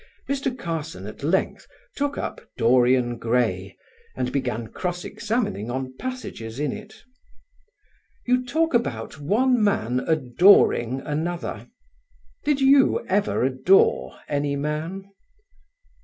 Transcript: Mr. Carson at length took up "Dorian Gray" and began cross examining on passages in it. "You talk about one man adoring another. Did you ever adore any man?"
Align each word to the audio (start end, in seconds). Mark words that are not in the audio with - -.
Mr. 0.27 0.57
Carson 0.57 1.05
at 1.05 1.21
length 1.23 1.67
took 1.95 2.17
up 2.17 2.41
"Dorian 2.57 3.19
Gray" 3.19 3.77
and 4.15 4.31
began 4.31 4.65
cross 4.69 5.05
examining 5.05 5.69
on 5.69 5.95
passages 5.95 6.59
in 6.59 6.71
it. 6.71 7.03
"You 8.25 8.43
talk 8.43 8.73
about 8.73 9.19
one 9.19 9.63
man 9.63 9.99
adoring 10.07 11.01
another. 11.01 11.69
Did 12.43 12.61
you 12.61 13.05
ever 13.05 13.43
adore 13.43 14.17
any 14.27 14.55
man?" 14.55 15.07